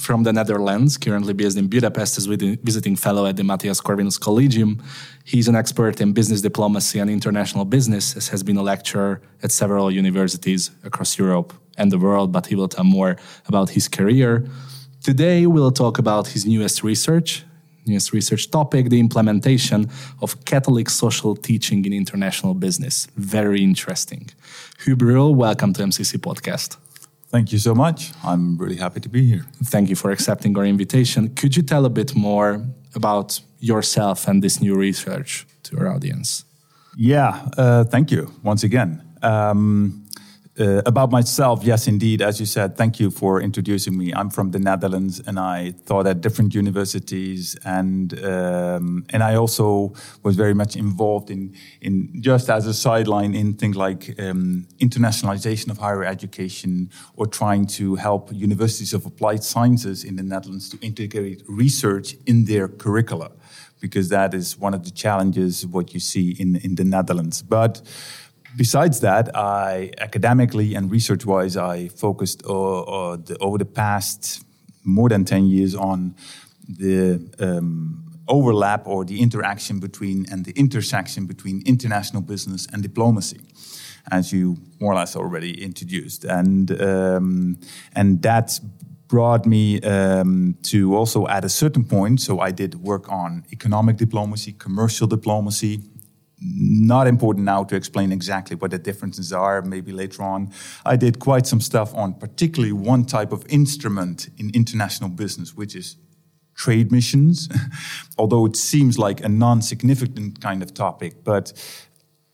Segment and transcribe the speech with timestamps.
[0.00, 4.82] from the Netherlands, currently based in Budapest, as visiting fellow at the Mathias Corvinus Collegium.
[5.24, 9.52] He's an expert in business diplomacy and international business, as has been a lecturer at
[9.52, 14.46] several universities across Europe and the world, but he will tell more about his career.
[15.02, 17.44] Today, we'll talk about his newest research,
[17.84, 19.90] newest research topic, the implementation
[20.22, 23.06] of Catholic social teaching in international business.
[23.16, 24.30] Very interesting.
[24.84, 26.78] Huub Ruël, welcome to MCC Podcast.
[27.30, 28.12] Thank you so much.
[28.24, 29.46] I'm really happy to be here.
[29.64, 31.28] Thank you for accepting our invitation.
[31.34, 36.44] Could you tell a bit more about yourself and this new research to our audience?
[36.96, 39.00] Yeah, uh, thank you once again.
[39.22, 40.04] Um,
[40.58, 42.20] uh, about myself, yes, indeed.
[42.20, 44.12] As you said, thank you for introducing me.
[44.12, 49.94] I'm from the Netherlands, and I taught at different universities, and um, and I also
[50.22, 55.70] was very much involved in in just as a sideline in things like um, internationalization
[55.70, 60.78] of higher education, or trying to help universities of applied sciences in the Netherlands to
[60.80, 63.30] integrate research in their curricula,
[63.80, 67.80] because that is one of the challenges what you see in in the Netherlands, but
[68.56, 74.44] besides that, I academically and research wise, I focused uh, uh, the, over the past
[74.84, 76.14] more than 10 years on
[76.68, 83.40] the um, overlap or the interaction between and the intersection between international business and diplomacy.
[84.10, 87.58] As you more or less already introduced, and um,
[87.94, 88.58] and that
[89.08, 92.20] brought me um, to also at a certain point.
[92.20, 95.82] So I did work on economic diplomacy, commercial diplomacy,
[96.40, 100.50] not important now to explain exactly what the differences are, maybe later on.
[100.84, 105.76] I did quite some stuff on particularly one type of instrument in international business, which
[105.76, 105.96] is
[106.54, 107.48] trade missions,
[108.18, 111.24] although it seems like a non significant kind of topic.
[111.24, 111.52] But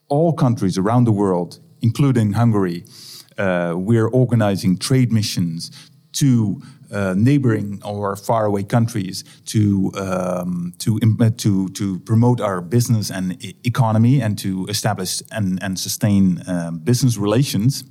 [0.09, 2.85] all countries around the world, including Hungary,
[3.39, 5.71] uh, we're organizing trade missions
[6.13, 10.99] to uh, neighboring or faraway countries to um, to
[11.39, 16.79] to to promote our business and e economy and to establish and and sustain um,
[16.79, 17.85] business relations.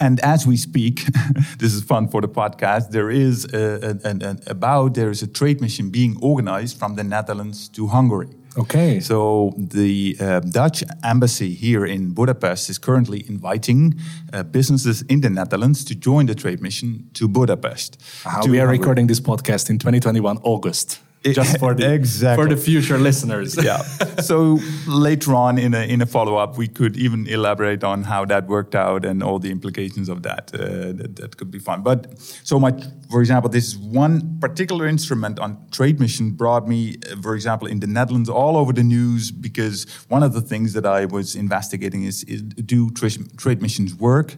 [0.00, 1.04] And as we speak,
[1.58, 2.90] this is fun for the podcast.
[2.90, 7.04] There is a, a, a, about there is a trade mission being organized from the
[7.04, 8.30] Netherlands to Hungary.
[8.56, 9.00] Okay.
[9.00, 13.94] So the uh, Dutch embassy here in Budapest is currently inviting
[14.32, 18.02] uh, businesses in the Netherlands to join the trade mission to Budapest.
[18.26, 21.00] Uh, to we are recording this podcast in 2021 August
[21.34, 22.42] just for the exactly.
[22.42, 23.54] for the future listeners.
[23.62, 23.82] yeah.
[24.22, 28.24] So later on in a in a follow up, we could even elaborate on how
[28.26, 30.50] that worked out and all the implications of that.
[30.54, 31.82] Uh, that, that could be fun.
[31.82, 32.72] But so my,
[33.10, 37.80] for example, this one particular instrument on trade mission brought me, uh, for example, in
[37.80, 42.04] the Netherlands, all over the news because one of the things that I was investigating
[42.04, 44.36] is, is do trade missions work,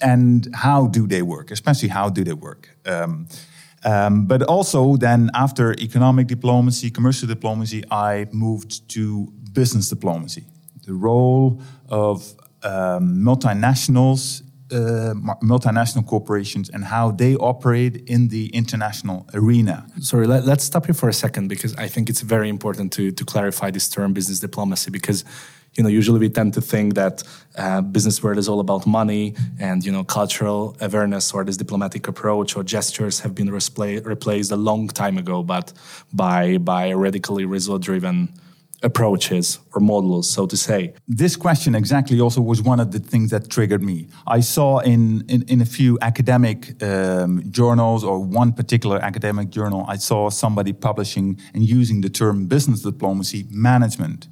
[0.00, 2.76] and how do they work, especially how do they work.
[2.84, 3.28] Um,
[3.84, 10.44] um, but also, then after economic diplomacy, commercial diplomacy, I moved to business diplomacy.
[10.84, 19.26] The role of um, multinationals, uh, multinational corporations, and how they operate in the international
[19.34, 19.86] arena.
[20.00, 23.10] Sorry, let, us stop here for a second because I think it's very important to,
[23.10, 25.24] to clarify this term business diplomacy because
[25.76, 27.22] you know usually we tend to think that
[27.56, 32.08] uh, business world is all about money and you know cultural awareness or this diplomatic
[32.08, 35.72] approach or gestures have been replaced a long time ago but
[36.12, 38.28] by by radically result driven
[38.82, 40.94] approaches or models, so to say.
[41.08, 44.08] This question exactly also was one of the things that triggered me.
[44.26, 49.84] I saw in, in, in a few academic um, journals or one particular academic journal,
[49.88, 54.28] I saw somebody publishing and using the term business diplomacy management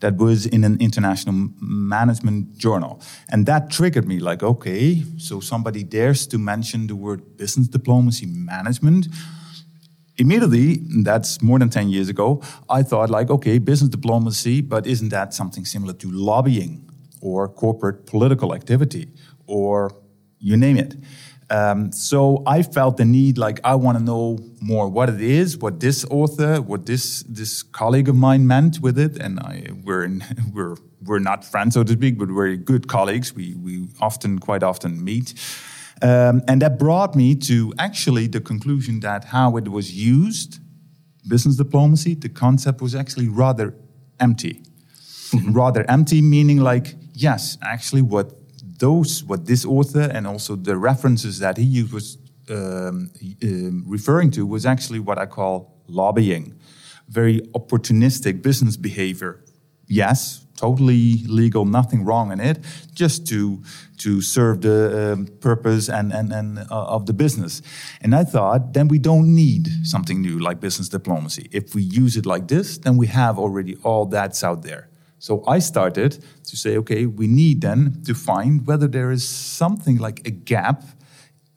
[0.00, 3.00] that was in an international management journal.
[3.28, 8.26] And that triggered me like, okay, so somebody dares to mention the word business diplomacy
[8.26, 9.08] management
[10.18, 15.10] immediately, that's more than 10 years ago, I thought like, okay, business diplomacy, but isn't
[15.10, 19.08] that something similar to lobbying or corporate political activity
[19.46, 19.94] or
[20.38, 20.96] you name it?
[21.50, 25.56] Um, so I felt the need, like I want to know more what it is,
[25.56, 30.04] what this author, what this this colleague of mine meant with it, and I we're
[30.04, 30.22] in,
[30.52, 33.34] we're we're not friends so to speak, but we're good colleagues.
[33.34, 35.32] We we often quite often meet,
[36.00, 40.60] Um, and that brought me to actually the conclusion that how it was used,
[41.26, 43.74] business diplomacy, the concept was actually rather
[44.20, 44.62] empty.
[45.30, 45.52] Mm-hmm.
[45.52, 48.32] Rather empty, meaning like, yes, actually, what
[48.78, 52.18] those, what this author and also the references that he used was
[52.48, 53.10] um,
[53.42, 56.54] um, referring to was actually what I call lobbying,
[57.08, 59.44] very opportunistic business behavior.
[59.86, 62.58] Yes, totally legal, nothing wrong in it,
[62.94, 63.62] just to
[63.98, 67.62] to serve the um, purpose and and and uh, of the business.
[68.02, 71.48] And I thought, then we don't need something new like business diplomacy.
[71.52, 74.88] If we use it like this, then we have already all that's out there.
[75.20, 79.98] So I started to say, okay, we need then to find whether there is something
[79.98, 80.82] like a gap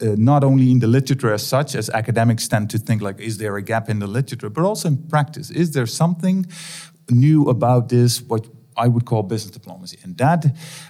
[0.02, 3.38] uh, not only in the literature as such, as academics tend to think like, is
[3.38, 5.52] there a gap in the literature, but also in practice.
[5.52, 6.48] Is there something
[7.10, 9.98] new about this, what I would call business diplomacy?
[10.04, 10.46] And that,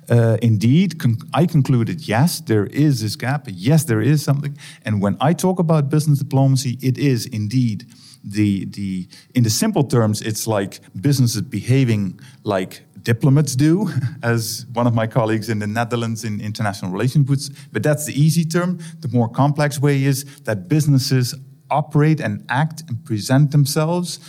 [0.09, 1.01] uh, indeed,
[1.33, 3.47] I concluded, yes, there is this gap.
[3.47, 4.57] Yes, there is something.
[4.85, 7.85] And when I talk about business diplomacy, it is indeed
[8.23, 13.89] the the in the simple terms, it's like businesses behaving like diplomats do,
[14.23, 17.49] as one of my colleagues in the Netherlands in international relations puts.
[17.71, 18.79] But that's the easy term.
[18.99, 21.35] The more complex way is that businesses
[21.71, 24.19] operate and act and present themselves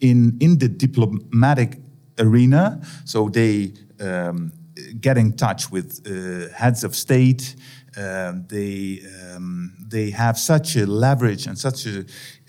[0.00, 1.78] in, in the diplomatic
[2.18, 2.80] arena.
[3.04, 4.52] So they um,
[5.00, 7.56] get in touch with uh, heads of state.
[7.96, 9.02] Um, they
[9.34, 12.04] um, they have such a leverage and such a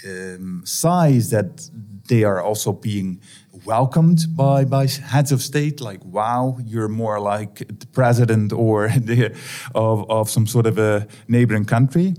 [0.06, 1.69] um, size that
[2.07, 3.21] they are also being
[3.66, 9.36] welcomed by, by heads of state, like, wow, you're more like the president or the,
[9.75, 12.16] of, of some sort of a neighboring country.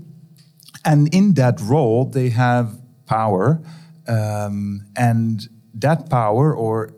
[0.83, 3.61] And in that role, they have power,
[4.07, 6.93] um, and that power or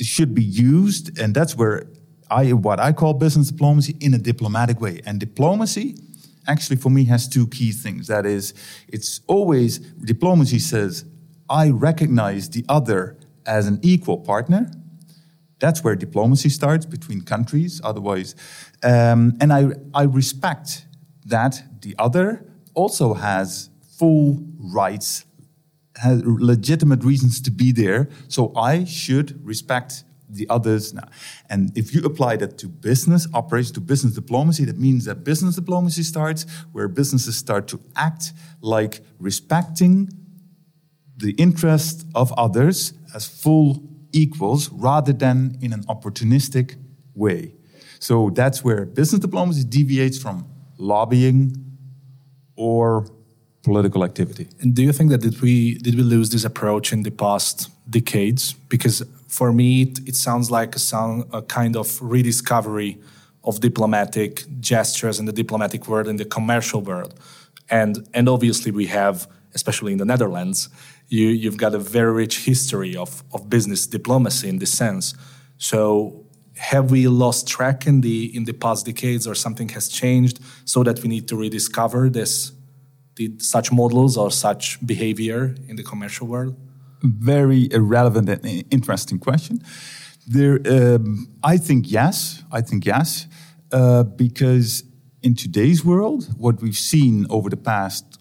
[0.00, 1.86] should be used, and that's where
[2.30, 5.00] I what I call business diplomacy in a diplomatic way.
[5.06, 5.96] And diplomacy,
[6.46, 8.06] actually, for me, has two key things.
[8.08, 8.54] That is,
[8.88, 11.04] it's always diplomacy says
[11.48, 14.70] I recognize the other as an equal partner.
[15.60, 17.80] That's where diplomacy starts between countries.
[17.84, 18.34] Otherwise,
[18.82, 20.86] um, and I, I respect
[21.26, 22.44] that the other
[22.74, 25.24] also has full rights,
[25.96, 28.08] has legitimate reasons to be there.
[28.28, 31.08] So I should respect the others now.
[31.48, 35.54] And if you apply that to business operations, to business diplomacy, that means that business
[35.54, 40.08] diplomacy starts where businesses start to act like respecting
[41.16, 43.82] the interest of others as full
[44.12, 46.76] equals rather than in an opportunistic
[47.14, 47.54] way.
[48.00, 50.46] So that's where business diplomacy deviates from
[50.78, 51.54] lobbying
[52.56, 53.08] or
[53.64, 54.46] political activity.
[54.60, 57.70] And do you think that did we did we lose this approach in the past
[57.90, 58.52] decades?
[58.68, 62.98] Because for me, it, it sounds like a, a kind of rediscovery
[63.42, 67.14] of diplomatic gestures in the diplomatic world in the commercial world,
[67.68, 70.68] and and obviously we have, especially in the Netherlands,
[71.08, 75.14] you, you've got a very rich history of, of business diplomacy in this sense.
[75.58, 76.24] So
[76.56, 80.82] have we lost track in the in the past decades or something has changed so
[80.84, 82.52] that we need to rediscover this
[83.16, 86.56] the, such models or such behavior in the commercial world?
[87.02, 89.62] Very relevant and interesting question.
[90.26, 92.42] There, um, I think yes.
[92.50, 93.26] I think yes,
[93.72, 94.84] uh, because
[95.22, 98.18] in today's world, what we've seen over the past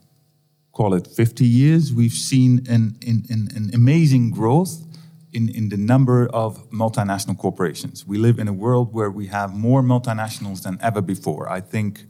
[0.74, 4.86] call it 50 years, we've seen an, an, an amazing growth
[5.32, 8.06] in, in the number of multinational corporations.
[8.06, 11.50] We live in a world where we have more multinationals than ever before.
[11.50, 12.06] I think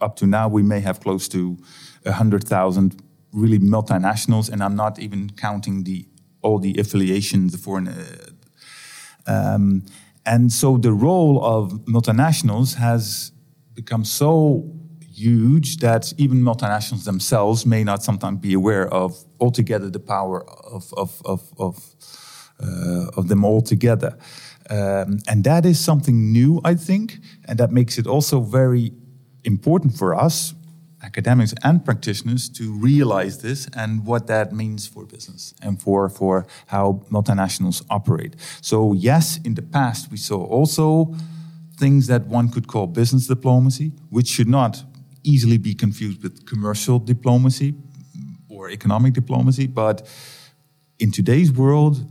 [0.00, 1.58] up to now we may have close to
[2.02, 6.06] 100,000 really multinationals, and I'm not even counting the
[6.42, 7.88] all the affiliations, the foreign.
[7.88, 8.30] Uh,
[9.26, 9.84] um,
[10.24, 13.32] and so the role of multinationals has
[13.74, 14.64] become so
[15.12, 20.92] huge that even multinationals themselves may not sometimes be aware of altogether the power of
[20.96, 21.94] of of of,
[22.60, 24.16] uh, of them all together.
[24.68, 28.92] Um, and that is something new, I think, and that makes it also very
[29.46, 30.54] important for us,
[31.02, 36.46] academics and practitioners, to realize this and what that means for business and for, for
[36.66, 38.34] how multinationals operate.
[38.60, 41.14] So, yes, in the past, we saw also
[41.78, 44.82] things that one could call business diplomacy, which should not
[45.22, 47.74] easily be confused with commercial diplomacy
[48.48, 49.66] or economic diplomacy.
[49.66, 50.06] But
[50.98, 52.04] in today's world,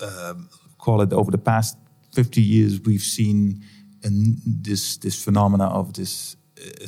[0.00, 0.34] uh,
[0.78, 1.76] call it over the past
[2.12, 3.62] 50 years, we've seen
[4.02, 6.86] this this phenomena of this uh,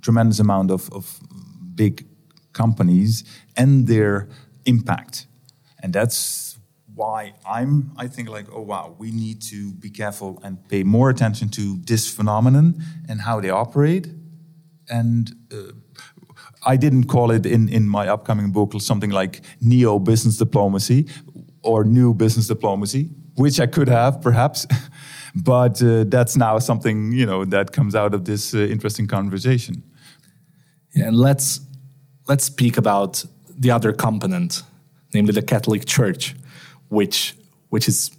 [0.00, 1.20] tremendous amount of, of
[1.74, 2.06] big
[2.52, 3.24] companies
[3.56, 4.28] and their
[4.64, 5.26] impact,
[5.82, 6.52] and that's
[6.94, 11.10] why I'm, I think like, oh wow, we need to be careful and pay more
[11.10, 14.08] attention to this phenomenon and how they operate.
[14.88, 15.72] And uh,
[16.66, 21.08] I didn't call it in, in my upcoming book something like neo business diplomacy
[21.62, 24.66] or new business diplomacy, which I could have perhaps.
[25.34, 29.82] but uh, that's now something you know that comes out of this uh, interesting conversation.
[30.94, 31.60] Yeah, and let's
[32.28, 33.24] let's speak about
[33.58, 34.62] the other component,
[35.14, 36.34] namely the Catholic Church,
[36.88, 37.34] which
[37.70, 38.10] which is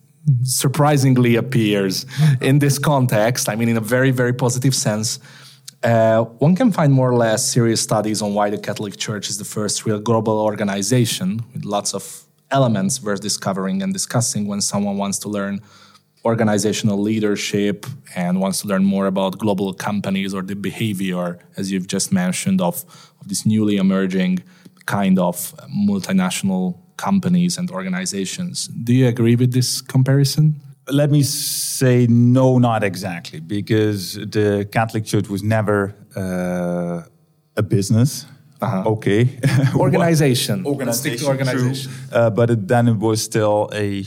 [0.44, 2.06] surprisingly appears
[2.42, 3.50] in this context.
[3.50, 5.20] I mean, in a very very positive sense.
[5.84, 9.38] Uh, one can find more or less serious studies on why the Catholic Church is
[9.38, 14.96] the first real global organization with lots of elements worth discovering and discussing when someone
[14.96, 15.60] wants to learn
[16.26, 21.88] organizational leadership and wants to learn more about global companies or the behavior, as you've
[21.88, 22.84] just mentioned, of,
[23.20, 24.42] of this newly emerging
[24.86, 28.68] kind of multinational companies and organizations.
[28.68, 30.62] Do you agree with this comparison?
[30.90, 37.04] Let me say no, not exactly, because the Catholic Church was never uh,
[37.56, 38.26] a business.
[38.62, 38.92] Uh-huh.
[38.92, 39.40] Okay,
[39.76, 40.66] organization.
[40.66, 41.92] organization, organization.
[42.12, 44.06] Uh, but it, then it was still a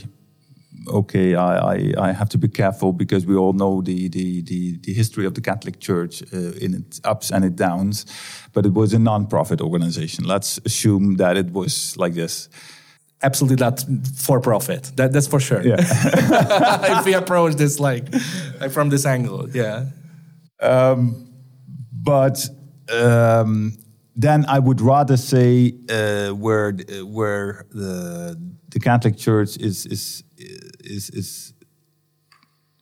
[0.87, 4.77] okay, I, I, I, have to be careful because we all know the, the, the,
[4.77, 8.05] the history of the Catholic Church uh, in its ups and its downs,
[8.53, 10.25] but it was a non-profit organization.
[10.25, 12.49] Let's assume that it was like this.
[13.23, 13.83] Absolutely not
[14.15, 14.91] for profit.
[14.95, 15.61] That, that's for sure.
[15.61, 15.77] Yeah.
[16.99, 18.05] if we approach this like,
[18.59, 19.85] like from this angle, yeah.
[20.61, 21.27] Um,
[21.91, 22.47] but
[22.91, 23.73] um,
[24.15, 28.35] then I would rather say uh, where where the
[28.69, 30.23] the Catholic Church is is
[30.87, 31.53] is is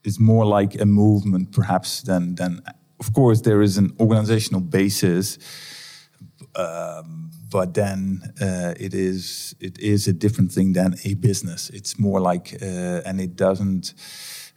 [0.04, 2.62] is more like a movement, perhaps than than.
[2.98, 5.38] Of course, there is an organizational basis,
[6.54, 11.70] um, but then uh, it is it is a different thing than a business.
[11.70, 13.94] It's more like, uh, and it doesn't.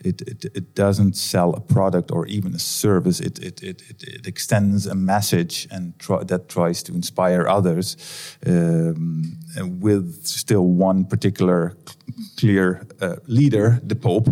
[0.01, 3.19] It, it, it, doesn't sell a product or even a service.
[3.19, 7.97] It, it, it, it, extends a message and try, that tries to inspire others
[8.47, 9.37] um,
[9.81, 11.75] with still one particular
[12.37, 14.29] clear uh, leader, the Pope.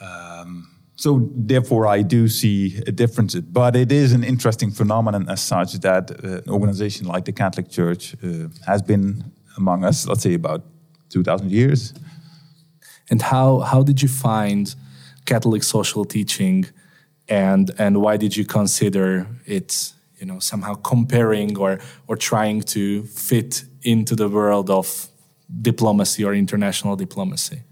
[0.00, 3.34] Um, so therefore, I do see a difference.
[3.34, 7.70] But it is an interesting phenomenon as such that uh, an organization like the Catholic
[7.70, 10.62] Church uh, has been among us, let's say, about
[11.10, 11.92] 2,000 years.
[13.10, 14.74] And how, how did you find
[15.24, 16.66] Catholic social teaching
[17.28, 23.02] and, and why did you consider it you know, somehow comparing or, or trying to
[23.06, 25.08] fit into the world of
[25.60, 27.62] diplomacy or international diplomacy?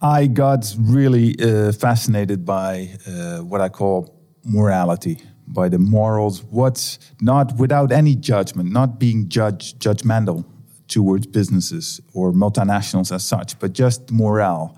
[0.00, 6.44] I got really uh, fascinated by uh, what I call morality, by the morals.
[6.44, 10.44] What's not without any judgment, not being judge judgmental
[10.86, 14.76] towards businesses or multinationals as such, but just morale.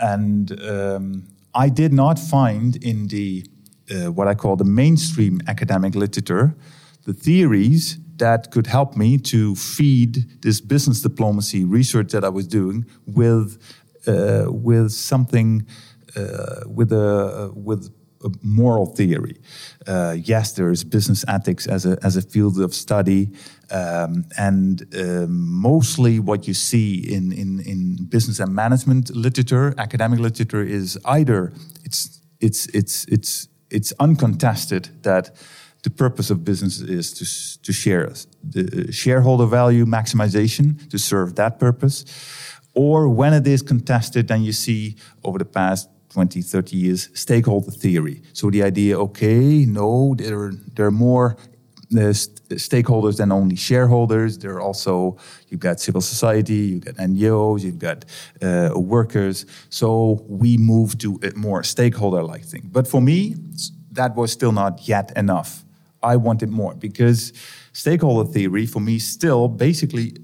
[0.00, 3.46] And um, I did not find in the
[3.90, 6.56] uh, what I call the mainstream academic literature
[7.04, 12.46] the theories that could help me to feed this business diplomacy research that I was
[12.46, 13.58] doing with
[14.06, 15.66] uh, with something
[16.16, 17.90] uh, with a with
[18.24, 19.38] a moral theory.
[19.86, 23.32] Uh, yes, there is business ethics as a as a field of study,
[23.70, 30.18] um, and um, mostly what you see in, in in business and management literature, academic
[30.18, 31.52] literature, is either
[31.84, 35.30] it's it's it's it's it's uncontested that
[35.86, 37.24] the purpose of business is to,
[37.62, 38.12] to share
[38.42, 42.04] the shareholder value maximization to serve that purpose.
[42.74, 47.70] Or when it is contested, then you see over the past 20, 30 years, stakeholder
[47.70, 48.20] theory.
[48.32, 51.36] So the idea, okay, no, there are, there are more
[51.92, 52.12] uh,
[52.68, 54.38] stakeholders than only shareholders.
[54.38, 55.16] There are also,
[55.50, 58.04] you've got civil society, you've got NGOs, you've got
[58.42, 59.46] uh, workers.
[59.70, 62.70] So we move to a more stakeholder like thing.
[62.72, 63.36] But for me,
[63.92, 65.62] that was still not yet enough.
[66.12, 67.32] I wanted more because
[67.72, 70.16] stakeholder theory for me still basically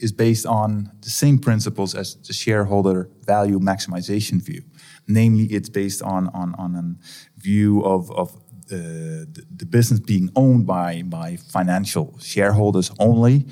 [0.00, 4.62] is based on the same principles as the shareholder value maximization view.
[5.06, 10.28] Namely, it's based on, on, on a view of, of uh, the, the, business being
[10.34, 13.46] owned by, by financial shareholders only.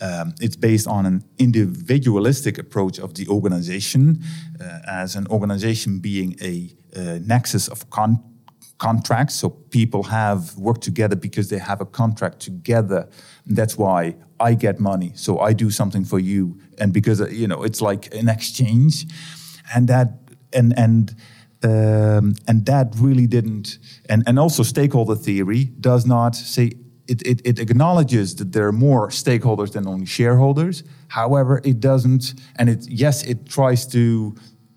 [0.00, 4.22] Um, it's based on an individualistic approach of the organization,
[4.60, 8.22] uh, as an organization being a, a nexus of con-
[8.84, 9.34] contracts.
[9.34, 13.08] So people have worked together because they have a contract together.
[13.46, 13.98] And that's why
[14.48, 15.10] I get money.
[15.14, 16.42] So I do something for you.
[16.80, 19.06] And because, uh, you know, it's like an exchange.
[19.74, 20.08] And that,
[20.52, 21.14] and, and,
[21.62, 23.78] um, and that really didn't,
[24.10, 26.72] and, and also stakeholder theory does not say
[27.06, 30.84] it, it, it acknowledges that there are more stakeholders than only shareholders.
[31.08, 34.34] However, it doesn't, and it yes, it tries to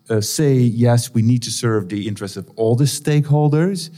[0.10, 3.90] uh, say yes, we need to serve the interests of all the stakeholders,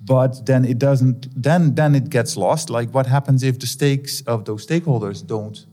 [0.00, 1.28] but then it doesn't.
[1.42, 2.70] Then then it gets lost.
[2.70, 5.66] Like what happens if the stakes of those stakeholders don't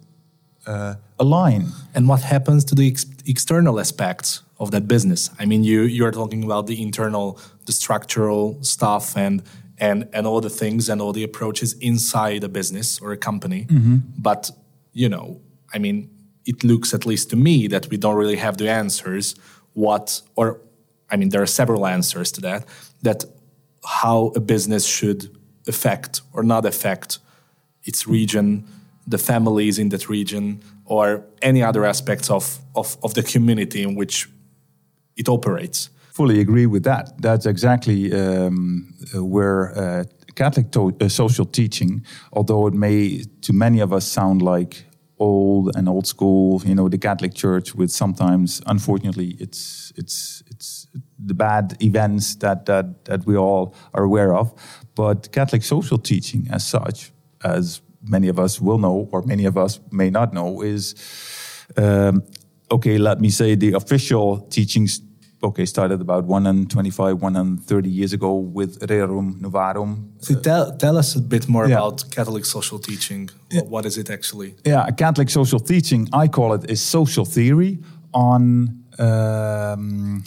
[0.66, 1.68] uh, align?
[1.94, 5.30] And what happens to the ex external aspects of that business?
[5.40, 9.44] I mean, you you are talking about the internal, the structural stuff, and
[9.78, 13.66] and and all the things and all the approaches inside a business or a company.
[13.66, 13.98] Mm-hmm.
[14.18, 14.52] But
[14.94, 15.42] you know,
[15.74, 16.10] I mean,
[16.46, 19.36] it looks at least to me that we don't really have the answers.
[19.74, 20.60] What or
[21.10, 22.66] I mean, there are several answers to that.
[23.02, 23.26] That
[23.86, 25.30] how a business should
[25.68, 27.20] affect or not affect
[27.84, 28.66] its region,
[29.06, 33.96] the families in that region, or any other aspects of, of, of the community in
[33.96, 34.30] which
[35.16, 37.12] it operates fully agree with that.
[37.22, 40.04] That's exactly um, where uh,
[40.36, 44.86] Catholic to- uh, social teaching, although it may to many of us sound like
[45.24, 50.88] old and old school, you know, the Catholic Church with sometimes, unfortunately, it's it's it's
[51.30, 54.52] the bad events that that that we all are aware of.
[54.96, 57.12] But Catholic social teaching, as such,
[57.44, 60.96] as many of us will know, or many of us may not know, is
[61.78, 62.24] um,
[62.70, 62.98] okay.
[62.98, 65.02] Let me say the official teachings
[65.44, 70.10] okay, started about 125, 130 years ago with Rerum Novarum.
[70.20, 71.76] So tell, tell us a bit more yeah.
[71.76, 73.30] about Catholic social teaching.
[73.52, 73.62] Yeah.
[73.62, 74.56] What is it actually?
[74.66, 77.80] Yeah, Catholic social teaching, I call it, is social theory
[78.14, 80.24] on um,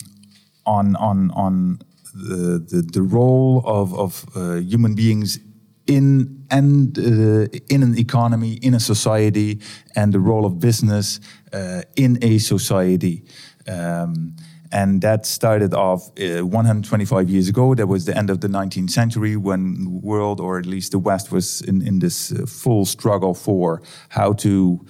[0.67, 1.79] on on on
[2.15, 5.39] the, the, the role of, of uh, human beings
[5.87, 9.61] in and uh, in an economy, in a society,
[9.95, 11.21] and the role of business
[11.53, 13.25] uh, in a society.
[13.69, 14.37] Um,
[14.77, 17.75] and that started off uh, 125 years ago.
[17.75, 20.99] That was the end of the 19th century when the world, or at least the
[20.99, 23.81] West, was in, in this uh, full struggle for
[24.11, 24.85] how to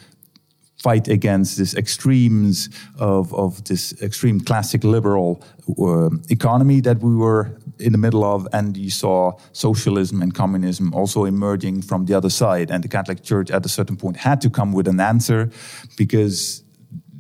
[0.82, 5.40] fight against this extremes of, of this extreme classic liberal
[5.78, 8.48] uh, economy that we were in the middle of.
[8.52, 12.72] And you saw socialism and communism also emerging from the other side.
[12.72, 15.50] And the Catholic Church at a certain point had to come with an answer
[15.96, 16.64] because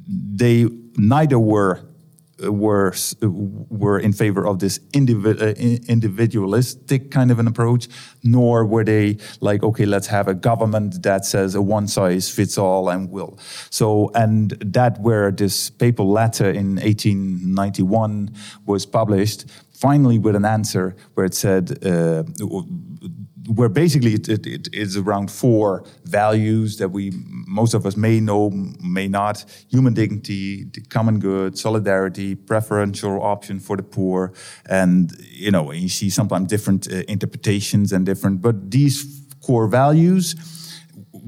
[0.08, 1.86] they neither were
[2.38, 5.54] were were in favor of this uh,
[5.88, 7.88] individualistic kind of an approach,
[8.26, 12.58] nor were they like, okay, let's have a government that says a one size fits
[12.58, 13.38] all and will.
[13.70, 18.34] So, and that where this papal letter in 1891
[18.66, 21.84] was published, finally with an answer where it said.
[21.84, 22.24] Uh,
[23.48, 27.12] where basically it, it, it is around four values that we
[27.46, 33.60] most of us may know may not human dignity the common good solidarity preferential option
[33.60, 34.32] for the poor
[34.68, 40.34] and you know you see sometimes different uh, interpretations and different but these core values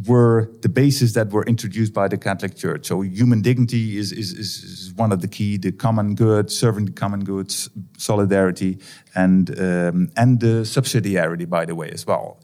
[0.07, 2.87] were the bases that were introduced by the Catholic Church.
[2.87, 6.93] So human dignity is, is, is one of the key, the common good, serving the
[6.93, 7.53] common good,
[7.97, 8.79] solidarity,
[9.15, 12.41] and, um, and the subsidiarity, by the way, as well.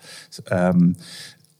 [0.50, 0.96] Um,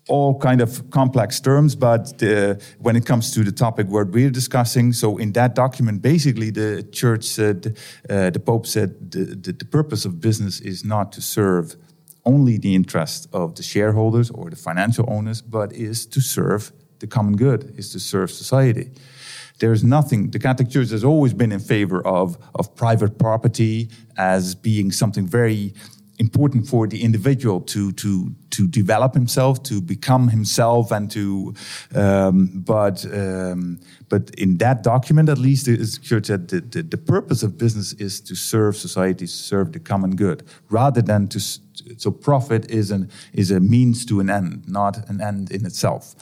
[0.09, 4.31] all kind of complex terms, but the, when it comes to the topic what we're
[4.31, 7.79] discussing, so in that document, basically the church said,
[8.11, 11.77] uh, the Pope said, the, the, the purpose of business is not to serve
[12.27, 17.07] only the interest of the shareholders or the financial owners, but is to serve the
[17.07, 18.91] common good, is to serve society.
[19.59, 24.55] There's nothing, the Catholic Church has always been in favor of, of private property as
[24.55, 25.75] being something very
[26.19, 31.55] important for the individual to to to develop himself, to become himself, and to.
[31.95, 37.43] Um, but um, but in that document, at least, the church the, the, the, purpose
[37.43, 41.41] of business is to serve society, serve the common good, rather than to.
[41.97, 46.15] So profit is an is a means to an end, not an end in itself.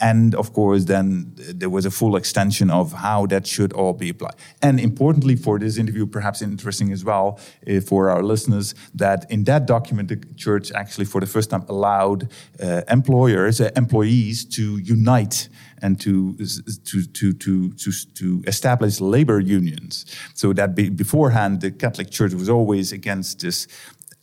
[0.00, 4.10] And of course, then there was a full extension of how that should all be
[4.10, 4.36] applied.
[4.62, 9.44] And importantly, for this interview, perhaps interesting as well uh, for our listeners, that in
[9.44, 12.28] that document, the church actually, for the first time, allowed
[12.62, 15.48] uh, employers, uh, employees to unite
[15.82, 20.06] and to to to to to, to establish labor unions.
[20.34, 23.66] So that be, beforehand, the Catholic Church was always against this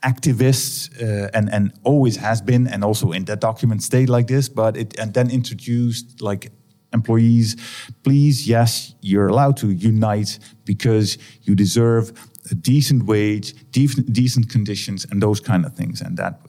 [0.05, 4.49] activists uh, and and always has been and also in that document stayed like this
[4.49, 6.51] but it and then introduced like
[6.93, 7.55] employees
[8.03, 12.11] please yes you're allowed to unite because you deserve
[12.51, 16.01] a decent wage decent, decent conditions and those kind of things.
[16.01, 16.39] And that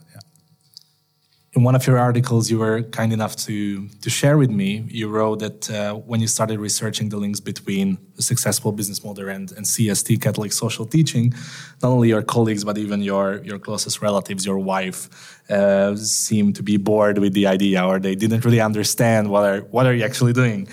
[1.57, 4.69] in one of your articles, you were kind enough to to share with me.
[4.99, 9.27] You wrote that uh, when you started researching the links between a successful business model
[9.35, 11.33] and, and CST, Catholic social teaching,
[11.81, 15.01] not only your colleagues but even your your closest relatives, your wife,
[15.49, 15.95] uh,
[16.27, 19.85] seemed to be bored with the idea, or they didn't really understand what are what
[19.87, 20.67] are you actually doing.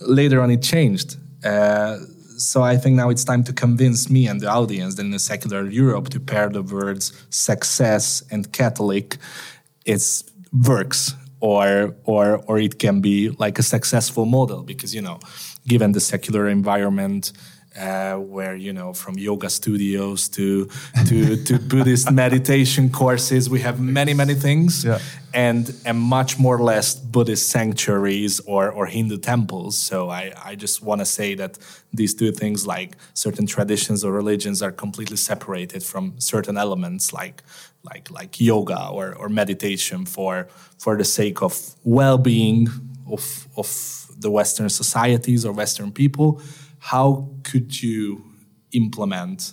[0.00, 1.10] Later on, it changed.
[1.44, 1.96] Uh,
[2.50, 5.18] so I think now it's time to convince me and the audience that in a
[5.18, 9.16] secular Europe to pair the words success and Catholic
[9.88, 10.22] it's
[10.52, 15.18] works or or or it can be like a successful model because you know
[15.66, 17.32] given the secular environment
[17.76, 20.68] uh, where you know from yoga studios to
[21.06, 24.98] to to Buddhist meditation courses, we have many many things, yeah.
[25.34, 29.76] and and much more less Buddhist sanctuaries or or Hindu temples.
[29.78, 31.58] So I I just want to say that
[31.92, 37.42] these two things, like certain traditions or religions, are completely separated from certain elements, like
[37.82, 42.68] like like yoga or or meditation for for the sake of well being
[43.10, 43.68] of of
[44.20, 46.40] the Western societies or Western people
[46.78, 48.24] how could you
[48.72, 49.52] implement,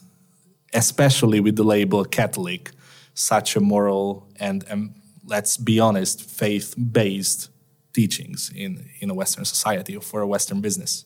[0.73, 2.71] especially with the label Catholic,
[3.13, 4.93] such a moral and, and
[5.25, 7.49] let's be honest, faith based
[7.93, 11.05] teachings in, in a Western society or for a Western business?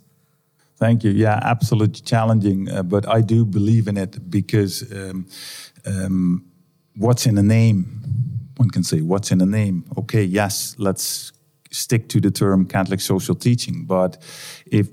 [0.78, 1.12] Thank you.
[1.12, 5.28] Yeah, absolutely challenging, uh, but I do believe in it because um,
[5.86, 6.46] um,
[6.96, 8.02] what's in a name?
[8.58, 9.84] One can say, what's in a name?
[9.98, 11.34] Okay, yes, let's
[11.72, 14.22] stick to the term Catholic social teaching, but
[14.72, 14.90] if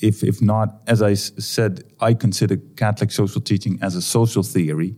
[0.00, 4.96] if if not, as I said, I consider Catholic social teaching as a social theory,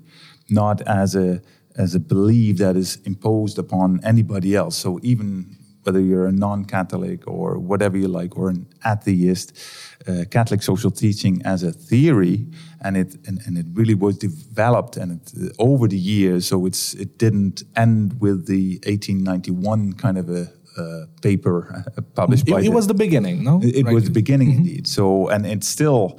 [0.49, 1.41] not as a
[1.77, 4.77] as a belief that is imposed upon anybody else.
[4.77, 9.59] So even whether you're a non-Catholic or whatever you like, or an atheist,
[10.07, 12.47] uh, Catholic social teaching as a theory,
[12.81, 16.47] and it and, and it really was developed and it, uh, over the years.
[16.47, 22.49] So it's it didn't end with the 1891 kind of a uh, paper uh, published
[22.49, 22.61] it, by.
[22.61, 23.61] It the, was the beginning, no?
[23.63, 23.95] It, right.
[23.95, 24.69] was the beginning mm -hmm.
[24.69, 24.89] indeed.
[24.89, 26.19] So, and it's still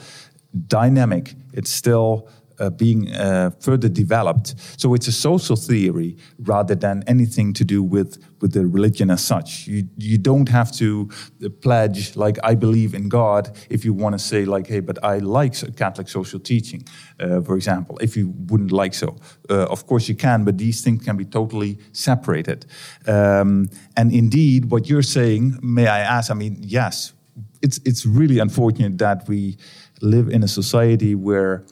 [0.67, 1.35] dynamic.
[1.53, 2.27] It's still
[2.59, 4.55] uh, being uh, further developed.
[4.77, 9.23] So it's a social theory rather than anything to do with, with the religion as
[9.23, 9.67] such.
[9.67, 11.09] You, you don't have to
[11.43, 15.03] uh, pledge, like, I believe in God, if you want to say, like, hey, but
[15.03, 16.83] I like Catholic social teaching,
[17.19, 19.15] uh, for example, if you wouldn't like so.
[19.49, 22.65] Uh, of course, you can, but these things can be totally separated.
[23.07, 27.13] Um, and indeed, what you're saying, may I ask, I mean, yes,
[27.61, 29.57] it's, it's really unfortunate that we
[30.01, 31.65] live in a society where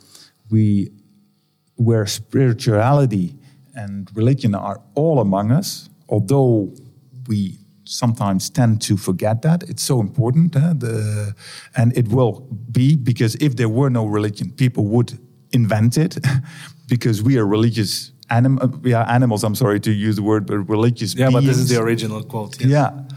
[0.52, 0.92] we
[1.76, 3.36] where spirituality
[3.74, 6.74] and religion are all among us, although
[7.28, 9.64] we sometimes tend to forget that.
[9.64, 10.56] It's so important.
[10.56, 11.34] Uh, the,
[11.76, 15.18] and it will be because if there were no religion, people would
[15.52, 16.18] invent it
[16.88, 19.44] because we are religious anim- we are animals.
[19.44, 21.34] I'm sorry to use the word, but religious Yeah, beings.
[21.34, 22.60] but this is the original quote.
[22.62, 22.70] Yes.
[22.70, 23.11] Yeah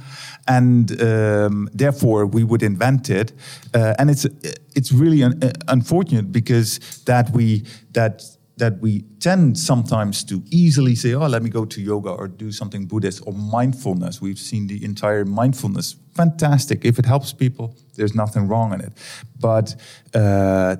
[0.46, 3.32] and um, therefore we would invent it.
[3.74, 4.26] Uh, and it's
[4.74, 8.22] it's really un uh, unfortunate because that we that
[8.56, 12.52] that we tend sometimes to easily say, "Oh, let me go to yoga or do
[12.52, 16.84] something Buddhist or mindfulness." We've seen the entire mindfulness, fantastic.
[16.84, 18.92] If it helps people, there's nothing wrong in it.
[19.40, 19.74] But
[20.14, 20.76] uh,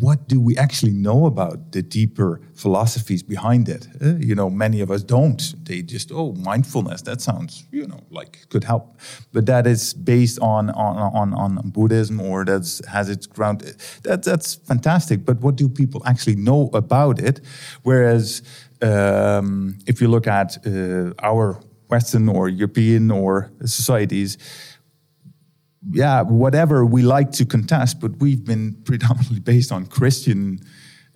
[0.00, 3.86] what do we actually know about the deeper philosophies behind it?
[4.02, 5.54] Uh, you know, many of us don't.
[5.64, 8.98] They just, oh, mindfulness, that sounds, you know, like could help.
[9.32, 13.60] But that is based on on on, on Buddhism or that has its ground.
[14.02, 15.24] That, that's fantastic.
[15.24, 17.40] But what do people actually know about it?
[17.82, 18.42] Whereas
[18.82, 21.60] um, if you look at uh, our
[21.90, 24.38] Western or European or societies,
[25.88, 30.60] yeah, whatever we like to contest, but we've been predominantly based on Christian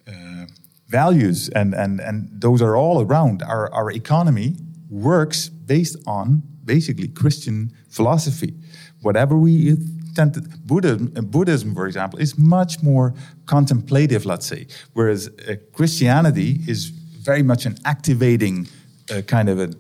[0.07, 0.47] uh,
[0.89, 3.43] values, and, and, and those are all around.
[3.43, 4.57] Our, our economy
[4.89, 8.55] works based on basically Christian philosophy.
[9.03, 9.77] Whatever we
[10.15, 13.15] tend to, Buddhism, Buddhism, for example, is much more
[13.47, 18.69] contemplative, let's say, whereas uh, Christianity is very much an activating
[19.11, 19.75] uh, kind of a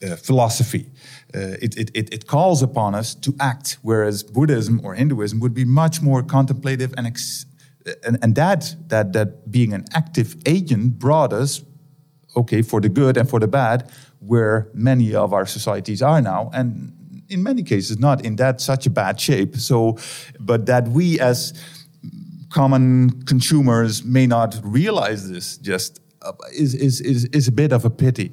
[0.00, 0.86] uh, philosophy.
[1.34, 5.66] Uh, it, it, it, calls upon us to act, whereas Buddhism or Hinduism would be
[5.66, 7.06] much more contemplative and,
[8.02, 11.62] and, and that, that, that being an active agent brought us,
[12.34, 16.50] okay, for the good and for the bad, where many of our societies are now.
[16.54, 16.94] And
[17.28, 19.56] in many cases, not in that such a bad shape.
[19.56, 19.98] So,
[20.40, 21.52] but that we as
[22.50, 26.00] common consumers may not realize this just
[26.52, 28.32] is, is, is, is a bit of a pity.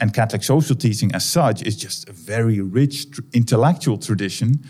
[0.00, 4.60] And Catholic social teaching, as such, is just a very rich tr intellectual tradition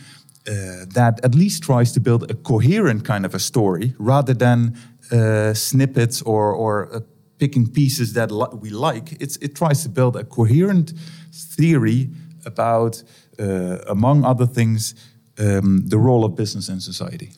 [0.46, 4.76] uh, that at least tries to build a coherent kind of a story rather than
[5.12, 7.00] uh, snippets or, or uh,
[7.38, 9.20] picking pieces that li- we like.
[9.20, 10.92] It's, it tries to build a coherent
[11.32, 12.10] theory
[12.44, 13.02] about,
[13.38, 14.94] uh, among other things,
[15.38, 17.30] um, the role of business in society.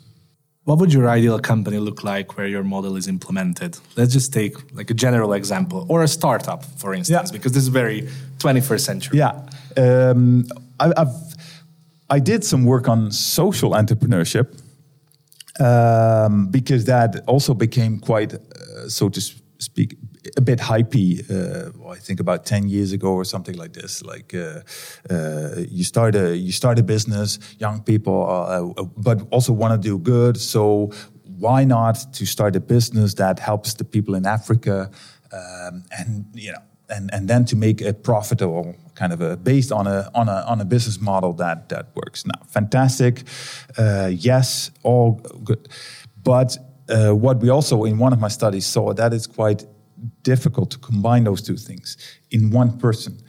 [0.65, 3.77] What would your ideal company look like where your model is implemented?
[3.97, 7.33] Let's just take like a general example or a startup, for instance, Yeah.
[7.37, 9.19] because this is very 21st century.
[9.19, 9.33] Yeah,
[9.77, 10.45] um,
[10.81, 11.15] I, I've
[12.11, 14.47] I did some work on social entrepreneurship
[15.61, 19.21] um, because that also became quite, uh, so to
[19.59, 19.97] speak,
[20.37, 21.21] a bit hypey.
[21.31, 24.03] Uh, well, I think about ten years ago or something like this.
[24.03, 24.61] Like uh,
[25.11, 29.73] uh, you start a you start a business, young people, uh, uh, but also want
[29.83, 30.37] to do good.
[30.37, 30.91] So
[31.39, 34.91] why not to start a business that helps the people in Africa,
[35.33, 39.73] um, and you know, and and then to make a profitable kind of a based
[39.73, 42.25] on a on a on a business model that that works.
[42.25, 43.23] Now, fantastic,
[43.79, 45.69] uh, yes, all good,
[46.23, 46.57] but.
[46.87, 49.65] Uh, what we also in one of my studies saw that it's quite
[50.23, 51.97] difficult to combine those two things
[52.31, 53.21] in one person.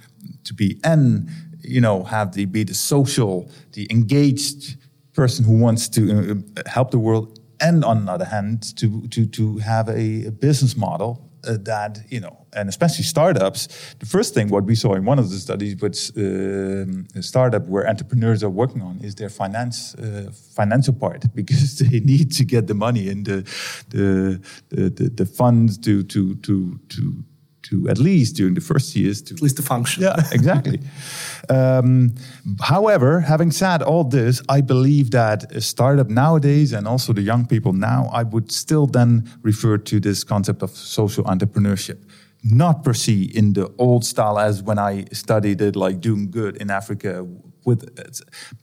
[0.45, 1.29] To be and
[1.61, 4.77] you know have the be the social the engaged
[5.13, 9.25] person who wants to uh, help the world and on the other hand to to
[9.25, 13.67] to have a, a business model uh, that you know and especially startups
[13.99, 17.67] the first thing what we saw in one of the studies which um, a startup
[17.67, 22.43] where entrepreneurs are working on is their finance uh, financial part because they need to
[22.43, 23.41] get the money and the
[23.89, 27.23] the the, the, the funds to to to to
[27.69, 30.03] to at least during the first years to At least the function.
[30.03, 30.79] yeah, exactly.
[31.49, 32.13] um,
[32.61, 37.45] however, having said all this, I believe that a startup nowadays and also the young
[37.45, 41.97] people now, I would still then refer to this concept of social entrepreneurship.
[42.43, 46.57] Not per se in the old style as when I studied it, like doing good
[46.57, 47.25] in Africa
[47.65, 47.83] with,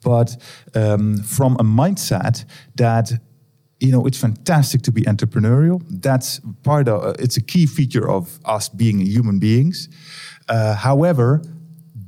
[0.05, 0.37] but
[0.75, 2.45] um, from a mindset
[2.77, 3.13] that
[3.85, 5.79] you know it's fantastic to be entrepreneurial.
[6.07, 9.89] That's part of uh, it's a key feature of us being human beings.
[10.49, 11.43] Uh, however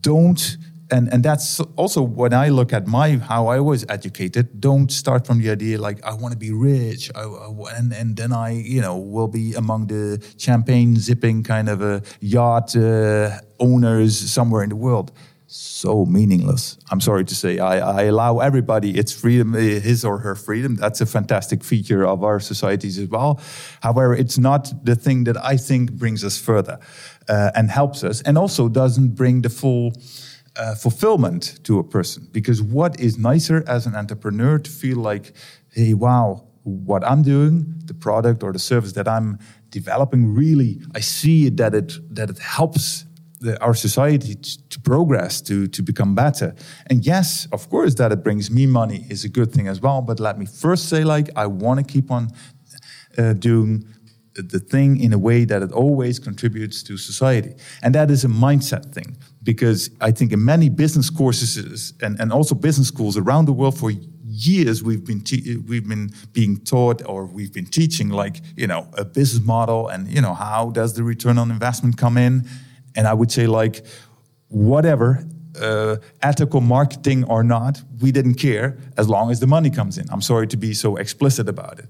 [0.00, 0.56] don't
[0.90, 5.26] and and that's also when i look at my how i was educated don't start
[5.26, 8.50] from the idea like i want to be rich I, I- and and then i
[8.50, 14.62] you know will be among the champagne zipping kind of a yacht uh, owners somewhere
[14.62, 15.10] in the world
[15.56, 16.76] so meaningless.
[16.90, 17.60] I'm sorry to say.
[17.60, 20.74] I, I allow everybody its freedom, eh, his or her freedom.
[20.74, 23.40] That's a fantastic feature of our societies as well.
[23.80, 26.80] However, it's not the thing that I think brings us further
[27.28, 29.92] uh, and helps us, and also doesn't bring the full.
[30.56, 35.32] Uh, fulfillment to a person because what is nicer as an entrepreneur to feel like
[35.72, 39.36] hey wow what i'm doing the product or the service that i'm
[39.70, 43.04] developing really i see that it that it helps
[43.44, 46.54] the, our society t- to progress, to, to become better.
[46.88, 50.00] And yes, of course, that it brings me money is a good thing as well.
[50.02, 52.30] But let me first say, like, I want to keep on
[53.18, 53.84] uh, doing
[54.34, 57.54] the thing in a way that it always contributes to society.
[57.82, 59.16] And that is a mindset thing.
[59.42, 63.78] Because I think in many business courses and, and also business schools around the world
[63.78, 63.92] for
[64.26, 65.22] years we've been
[65.68, 70.08] we've been being taught or we've been teaching like you know a business model and
[70.08, 72.44] you know how does the return on investment come in
[72.96, 73.84] and I would say, like,
[74.48, 75.24] whatever,
[75.60, 80.06] uh, ethical marketing or not, we didn't care as long as the money comes in.
[80.10, 81.86] I'm sorry to be so explicit about it.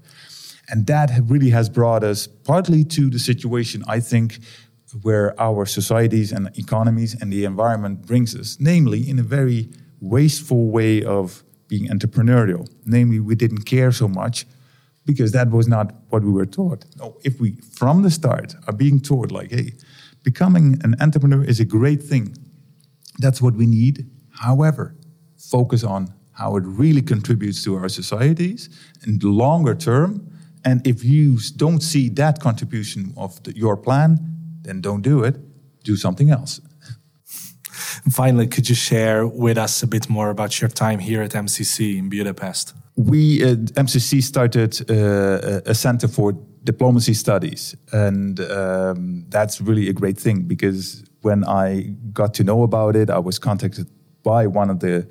[0.69, 4.39] And that really has brought us partly to the situation, I think,
[5.01, 10.67] where our societies and economies and the environment brings us, namely in a very wasteful
[10.67, 12.67] way of being entrepreneurial.
[12.85, 14.45] Namely, we didn't care so much
[15.05, 16.85] because that was not what we were taught.
[16.97, 19.73] No, if we, from the start, are being taught, like, hey,
[20.25, 22.35] becoming an entrepreneur is a great thing.
[23.19, 24.05] That's what we need.
[24.31, 24.95] However,
[25.37, 28.69] focus on how it really contributes to our societies
[29.07, 30.29] in the longer term.
[30.65, 34.19] And if you don't see that contribution of the, your plan,
[34.63, 35.37] then don't do it.
[35.83, 36.59] Do something else.
[38.05, 41.31] And finally, could you share with us a bit more about your time here at
[41.31, 42.73] MCC in Budapest?
[42.95, 49.89] we uh, MCC started uh, a a center for diplomacy studies, and um, that's really
[49.89, 53.87] a great thing because when I got to know about it, I was contacted
[54.23, 55.07] by one of the,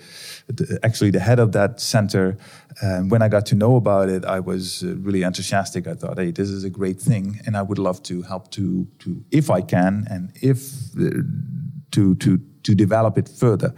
[0.49, 2.37] the actually the head of that center.
[2.83, 5.87] And when I got to know about it, I was uh, really enthusiastic.
[5.87, 8.87] I thought, hey, this is a great thing, and I would love to help to
[9.01, 11.23] to if I can, and if uh,
[11.93, 13.75] to to to develop it further.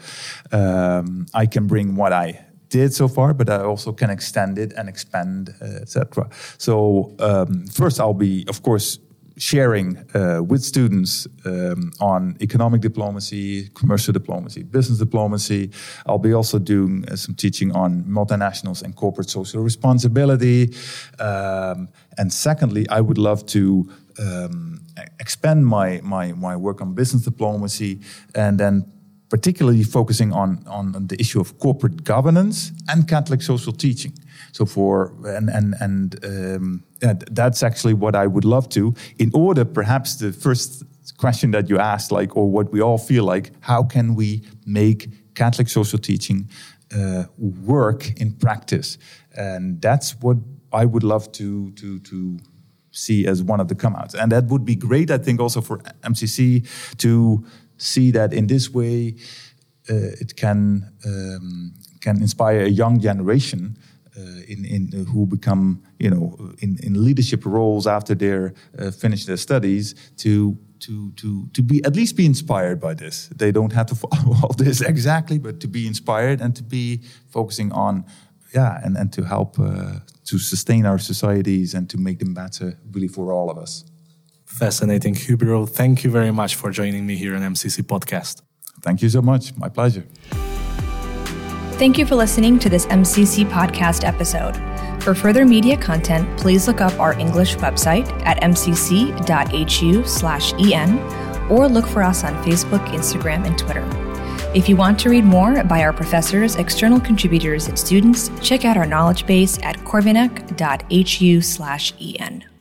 [0.53, 4.73] Um, I can bring what I did so far, but I also can extend it
[4.77, 6.29] and expand, uh, etc.
[6.59, 8.99] So um, first, I'll be, of course,
[9.39, 15.71] sharing uh, with students um, on economic diplomacy, commercial diplomacy, business diplomacy.
[16.07, 20.75] I'll be also doing uh, some teaching on multinationals and corporate social responsibility.
[21.19, 24.81] Um, and secondly, I would love to um,
[25.21, 28.01] expand my, my, my work on business diplomacy
[28.35, 28.85] and then
[29.29, 34.13] particularly focusing on, on the issue of corporate governance and Catholic social teaching.
[34.53, 36.85] So for and and and um,
[37.31, 38.95] that's actually what I would love to.
[39.19, 40.83] In order, perhaps the first
[41.19, 45.09] question that you asked, like, or what we all feel like, how can we make
[45.35, 46.49] Catholic social teaching
[46.97, 48.99] uh, work in practice?
[49.37, 50.39] And that's what
[50.73, 52.39] I would love to to to
[52.97, 54.15] see as one of the come outs.
[54.15, 56.67] And that would be great, I think, also for MCC
[56.99, 57.45] to
[57.77, 59.17] see that in this way
[59.89, 63.77] uh, it can um, can inspire a young generation
[64.17, 68.91] uh, in in uh, who become you know in, in leadership roles after they're uh,
[68.91, 73.29] finished their studies to to to to be at least be inspired by this.
[73.29, 77.03] They don't have to follow all this exactly, but to be inspired and to be
[77.29, 78.05] focusing on
[78.57, 82.79] yeah and and to help uh, to sustain our societies and to make them better
[82.93, 83.85] really for all of us.
[84.45, 85.69] Fascinating, Huub Ruël.
[85.69, 88.43] Thank you very much for joining me here on MCC Podcast.
[88.83, 89.55] Thank you so much.
[89.57, 90.05] My pleasure.
[91.79, 94.57] Thank you for listening to this MCC podcast episode.
[95.03, 99.13] For further media content, please look up our English website at mcc.hu/en
[101.51, 104.06] or look for us on Facebook, Instagram, and Twitter.
[104.55, 108.77] If you want to read more by our professors, external contributors, and students, check out
[108.77, 112.56] our knowledge base at corvinak.hu/en.